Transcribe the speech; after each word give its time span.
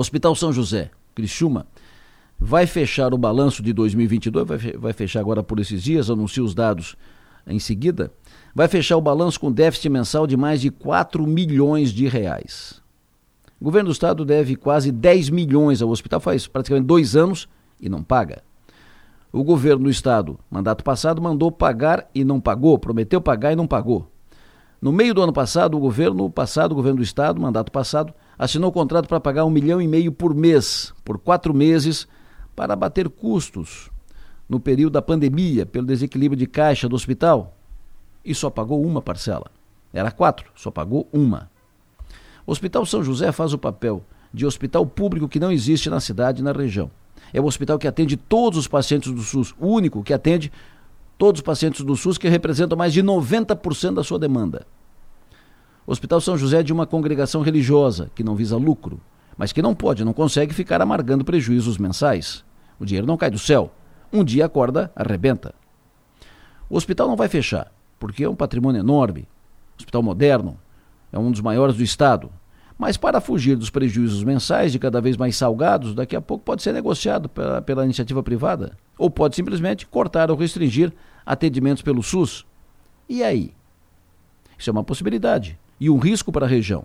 Hospital 0.00 0.32
São 0.36 0.52
José, 0.52 0.92
Criciúma, 1.12 1.66
vai 2.38 2.68
fechar 2.68 3.12
o 3.12 3.18
balanço 3.18 3.60
de 3.60 3.72
2022, 3.72 4.46
vai, 4.78 4.92
fechar 4.92 5.18
agora 5.18 5.42
por 5.42 5.58
esses 5.58 5.82
dias, 5.82 6.08
anuncia 6.08 6.40
os 6.40 6.54
dados 6.54 6.94
em 7.44 7.58
seguida, 7.58 8.12
vai 8.54 8.68
fechar 8.68 8.96
o 8.96 9.00
balanço 9.00 9.40
com 9.40 9.50
déficit 9.50 9.88
mensal 9.88 10.24
de 10.24 10.36
mais 10.36 10.60
de 10.60 10.70
4 10.70 11.26
milhões 11.26 11.90
de 11.90 12.06
reais. 12.06 12.80
O 13.60 13.64
governo 13.64 13.88
do 13.88 13.92
estado 13.92 14.24
deve 14.24 14.54
quase 14.54 14.92
10 14.92 15.30
milhões 15.30 15.82
ao 15.82 15.88
hospital, 15.88 16.20
faz 16.20 16.46
praticamente 16.46 16.86
dois 16.86 17.16
anos 17.16 17.48
e 17.80 17.88
não 17.88 18.00
paga. 18.00 18.44
O 19.32 19.42
governo 19.42 19.82
do 19.82 19.90
estado, 19.90 20.38
mandato 20.48 20.84
passado, 20.84 21.20
mandou 21.20 21.50
pagar 21.50 22.08
e 22.14 22.22
não 22.22 22.40
pagou, 22.40 22.78
prometeu 22.78 23.20
pagar 23.20 23.52
e 23.52 23.56
não 23.56 23.66
pagou. 23.66 24.08
No 24.80 24.92
meio 24.92 25.12
do 25.12 25.22
ano 25.22 25.32
passado, 25.32 25.76
o 25.76 25.80
governo 25.80 26.30
passado, 26.30 26.70
o 26.70 26.76
governo 26.76 26.98
do 26.98 27.02
estado, 27.02 27.40
mandato 27.40 27.72
passado, 27.72 28.14
assinou 28.38 28.70
contrato 28.70 29.08
para 29.08 29.18
pagar 29.18 29.44
um 29.44 29.50
milhão 29.50 29.82
e 29.82 29.88
meio 29.88 30.12
por 30.12 30.34
mês, 30.34 30.94
por 31.04 31.18
quatro 31.18 31.52
meses, 31.52 32.06
para 32.54 32.72
abater 32.72 33.08
custos 33.08 33.90
no 34.48 34.60
período 34.60 34.94
da 34.94 35.02
pandemia, 35.02 35.66
pelo 35.66 35.86
desequilíbrio 35.86 36.38
de 36.38 36.46
caixa 36.46 36.88
do 36.88 36.96
hospital, 36.96 37.56
e 38.24 38.34
só 38.34 38.48
pagou 38.48 38.84
uma 38.84 39.02
parcela. 39.02 39.50
Era 39.92 40.10
quatro, 40.10 40.50
só 40.54 40.70
pagou 40.70 41.08
uma. 41.12 41.50
O 42.46 42.52
Hospital 42.52 42.86
São 42.86 43.02
José 43.02 43.30
faz 43.32 43.52
o 43.52 43.58
papel 43.58 44.02
de 44.32 44.46
hospital 44.46 44.86
público 44.86 45.28
que 45.28 45.40
não 45.40 45.52
existe 45.52 45.90
na 45.90 46.00
cidade 46.00 46.40
e 46.40 46.44
na 46.44 46.52
região. 46.52 46.90
É 47.32 47.40
o 47.40 47.44
hospital 47.44 47.78
que 47.78 47.88
atende 47.88 48.16
todos 48.16 48.58
os 48.58 48.68
pacientes 48.68 49.12
do 49.12 49.20
SUS, 49.20 49.54
o 49.58 49.66
único 49.66 50.02
que 50.02 50.14
atende 50.14 50.50
todos 51.18 51.40
os 51.40 51.44
pacientes 51.44 51.84
do 51.84 51.96
SUS, 51.96 52.16
que 52.16 52.28
representam 52.28 52.78
mais 52.78 52.92
de 52.92 53.02
90% 53.02 53.94
da 53.94 54.04
sua 54.04 54.18
demanda. 54.18 54.66
O 55.88 55.90
Hospital 55.90 56.20
São 56.20 56.36
José 56.36 56.58
é 56.58 56.62
de 56.62 56.70
uma 56.70 56.86
congregação 56.86 57.40
religiosa 57.40 58.10
que 58.14 58.22
não 58.22 58.36
visa 58.36 58.58
lucro, 58.58 59.00
mas 59.38 59.54
que 59.54 59.62
não 59.62 59.74
pode, 59.74 60.04
não 60.04 60.12
consegue 60.12 60.52
ficar 60.52 60.82
amargando 60.82 61.24
prejuízos 61.24 61.78
mensais. 61.78 62.44
O 62.78 62.84
dinheiro 62.84 63.06
não 63.06 63.16
cai 63.16 63.30
do 63.30 63.38
céu. 63.38 63.72
Um 64.12 64.22
dia 64.22 64.44
acorda, 64.44 64.92
arrebenta. 64.94 65.54
O 66.68 66.76
hospital 66.76 67.08
não 67.08 67.16
vai 67.16 67.26
fechar, 67.26 67.72
porque 67.98 68.22
é 68.22 68.28
um 68.28 68.34
patrimônio 68.34 68.80
enorme. 68.80 69.26
Hospital 69.78 70.02
moderno, 70.02 70.58
é 71.10 71.18
um 71.18 71.30
dos 71.30 71.40
maiores 71.40 71.76
do 71.76 71.82
estado. 71.82 72.30
Mas 72.76 72.98
para 72.98 73.18
fugir 73.18 73.56
dos 73.56 73.70
prejuízos 73.70 74.22
mensais 74.22 74.72
de 74.72 74.78
cada 74.78 75.00
vez 75.00 75.16
mais 75.16 75.36
salgados, 75.36 75.94
daqui 75.94 76.14
a 76.14 76.20
pouco 76.20 76.44
pode 76.44 76.62
ser 76.62 76.74
negociado 76.74 77.30
pela, 77.30 77.62
pela 77.62 77.84
iniciativa 77.86 78.22
privada. 78.22 78.76
Ou 78.98 79.08
pode 79.08 79.36
simplesmente 79.36 79.86
cortar 79.86 80.30
ou 80.30 80.36
restringir 80.36 80.92
atendimentos 81.24 81.82
pelo 81.82 82.02
SUS. 82.02 82.44
E 83.08 83.24
aí? 83.24 83.54
Isso 84.58 84.68
é 84.68 84.72
uma 84.72 84.84
possibilidade. 84.84 85.58
E 85.80 85.88
um 85.88 85.98
risco 85.98 86.32
para 86.32 86.46
a 86.46 86.48
região. 86.48 86.84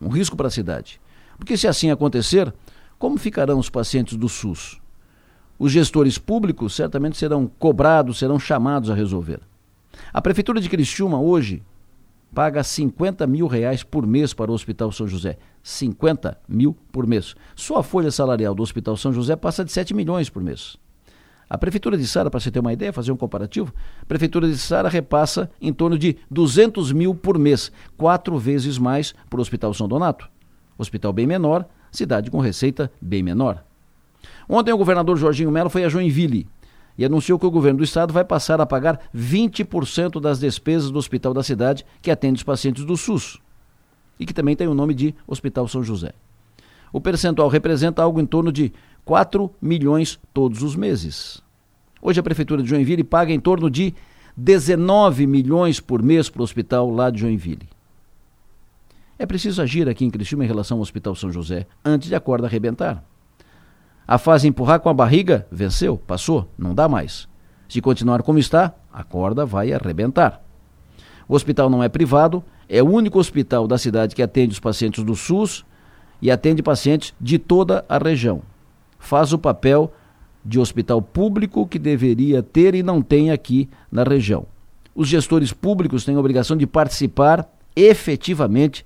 Um 0.00 0.08
risco 0.08 0.36
para 0.36 0.48
a 0.48 0.50
cidade. 0.50 1.00
Porque 1.36 1.56
se 1.56 1.66
assim 1.66 1.90
acontecer, 1.90 2.52
como 2.98 3.18
ficarão 3.18 3.58
os 3.58 3.68
pacientes 3.68 4.16
do 4.16 4.28
SUS? 4.28 4.80
Os 5.58 5.70
gestores 5.70 6.18
públicos 6.18 6.74
certamente 6.74 7.16
serão 7.16 7.46
cobrados, 7.46 8.18
serão 8.18 8.38
chamados 8.38 8.90
a 8.90 8.94
resolver. 8.94 9.40
A 10.12 10.22
Prefeitura 10.22 10.60
de 10.60 10.68
Criciúma 10.68 11.20
hoje 11.20 11.62
paga 12.34 12.62
50 12.62 13.26
mil 13.26 13.46
reais 13.46 13.82
por 13.82 14.06
mês 14.06 14.32
para 14.32 14.50
o 14.50 14.54
Hospital 14.54 14.90
São 14.90 15.06
José. 15.06 15.38
50 15.62 16.38
mil 16.48 16.76
por 16.90 17.06
mês. 17.06 17.34
Só 17.54 17.78
a 17.78 17.82
folha 17.82 18.10
salarial 18.10 18.54
do 18.54 18.62
Hospital 18.62 18.96
São 18.96 19.12
José 19.12 19.36
passa 19.36 19.64
de 19.64 19.70
7 19.70 19.94
milhões 19.94 20.30
por 20.30 20.42
mês. 20.42 20.76
A 21.52 21.58
Prefeitura 21.58 21.98
de 21.98 22.06
Sara, 22.06 22.30
para 22.30 22.40
você 22.40 22.50
ter 22.50 22.60
uma 22.60 22.72
ideia, 22.72 22.94
fazer 22.94 23.12
um 23.12 23.16
comparativo, 23.16 23.74
a 24.00 24.06
Prefeitura 24.06 24.48
de 24.48 24.56
Sara 24.56 24.88
repassa 24.88 25.50
em 25.60 25.70
torno 25.70 25.98
de 25.98 26.16
200 26.30 26.92
mil 26.92 27.14
por 27.14 27.38
mês, 27.38 27.70
quatro 27.94 28.38
vezes 28.38 28.78
mais 28.78 29.14
para 29.28 29.36
o 29.36 29.42
Hospital 29.42 29.74
São 29.74 29.86
Donato. 29.86 30.30
Hospital 30.78 31.12
bem 31.12 31.26
menor, 31.26 31.66
cidade 31.90 32.30
com 32.30 32.40
receita 32.40 32.90
bem 32.98 33.22
menor. 33.22 33.62
Ontem 34.48 34.72
o 34.72 34.78
governador 34.78 35.14
Jorginho 35.18 35.50
Melo 35.50 35.68
foi 35.68 35.84
a 35.84 35.90
Joinville 35.90 36.48
e 36.96 37.04
anunciou 37.04 37.38
que 37.38 37.44
o 37.44 37.50
governo 37.50 37.80
do 37.80 37.84
estado 37.84 38.14
vai 38.14 38.24
passar 38.24 38.58
a 38.58 38.64
pagar 38.64 38.98
20% 39.14 40.22
das 40.22 40.40
despesas 40.40 40.90
do 40.90 40.98
hospital 40.98 41.34
da 41.34 41.42
cidade 41.42 41.84
que 42.00 42.10
atende 42.10 42.38
os 42.38 42.42
pacientes 42.42 42.82
do 42.82 42.96
SUS 42.96 43.38
e 44.18 44.24
que 44.24 44.32
também 44.32 44.56
tem 44.56 44.68
o 44.68 44.74
nome 44.74 44.94
de 44.94 45.14
Hospital 45.26 45.68
São 45.68 45.84
José. 45.84 46.14
O 46.90 47.00
percentual 47.00 47.48
representa 47.48 48.02
algo 48.02 48.20
em 48.20 48.26
torno 48.26 48.50
de 48.50 48.72
4 49.04 49.50
milhões 49.60 50.18
todos 50.32 50.62
os 50.62 50.76
meses. 50.76 51.42
Hoje 52.04 52.18
a 52.18 52.22
prefeitura 52.22 52.64
de 52.64 52.68
Joinville 52.68 53.04
paga 53.04 53.32
em 53.32 53.38
torno 53.38 53.70
de 53.70 53.94
19 54.36 55.24
milhões 55.24 55.78
por 55.78 56.02
mês 56.02 56.28
para 56.28 56.40
o 56.40 56.42
hospital 56.42 56.90
lá 56.90 57.08
de 57.10 57.20
Joinville. 57.20 57.68
É 59.16 59.24
preciso 59.24 59.62
agir 59.62 59.88
aqui 59.88 60.04
em 60.04 60.10
Criciúma 60.10 60.44
em 60.44 60.48
relação 60.48 60.78
ao 60.78 60.82
Hospital 60.82 61.14
São 61.14 61.30
José 61.30 61.64
antes 61.84 62.08
de 62.08 62.14
a 62.16 62.20
corda 62.20 62.48
arrebentar. 62.48 63.04
A 64.06 64.18
fase 64.18 64.48
empurrar 64.48 64.80
com 64.80 64.88
a 64.88 64.94
barriga 64.94 65.46
venceu, 65.48 65.96
passou, 65.96 66.48
não 66.58 66.74
dá 66.74 66.88
mais. 66.88 67.28
Se 67.68 67.80
continuar 67.80 68.24
como 68.24 68.40
está, 68.40 68.74
a 68.92 69.04
corda 69.04 69.46
vai 69.46 69.72
arrebentar. 69.72 70.42
O 71.28 71.36
hospital 71.36 71.70
não 71.70 71.84
é 71.84 71.88
privado, 71.88 72.42
é 72.68 72.82
o 72.82 72.90
único 72.90 73.20
hospital 73.20 73.68
da 73.68 73.78
cidade 73.78 74.16
que 74.16 74.22
atende 74.22 74.54
os 74.54 74.60
pacientes 74.60 75.04
do 75.04 75.14
SUS 75.14 75.64
e 76.20 76.32
atende 76.32 76.64
pacientes 76.64 77.14
de 77.20 77.38
toda 77.38 77.84
a 77.88 77.96
região. 77.96 78.42
Faz 78.98 79.32
o 79.32 79.38
papel 79.38 79.92
de 80.44 80.58
hospital 80.58 81.00
público 81.00 81.66
que 81.66 81.78
deveria 81.78 82.42
ter 82.42 82.74
e 82.74 82.82
não 82.82 83.00
tem 83.00 83.30
aqui 83.30 83.68
na 83.90 84.02
região. 84.02 84.46
Os 84.94 85.08
gestores 85.08 85.52
públicos 85.52 86.04
têm 86.04 86.16
a 86.16 86.20
obrigação 86.20 86.56
de 86.56 86.66
participar 86.66 87.48
efetivamente, 87.74 88.84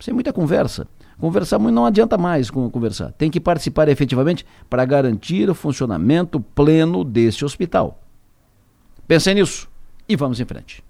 sem 0.00 0.12
muita 0.12 0.32
conversa, 0.32 0.86
Conversar 1.20 1.58
muito 1.58 1.74
não 1.74 1.84
adianta 1.84 2.16
mais 2.16 2.50
conversar. 2.50 3.12
Tem 3.12 3.30
que 3.30 3.38
participar 3.38 3.88
efetivamente 3.88 4.46
para 4.70 4.86
garantir 4.86 5.50
o 5.50 5.54
funcionamento 5.54 6.40
pleno 6.40 7.04
desse 7.04 7.44
hospital. 7.44 8.02
Pensem 9.06 9.34
nisso 9.34 9.68
e 10.08 10.16
vamos 10.16 10.40
em 10.40 10.46
frente. 10.46 10.82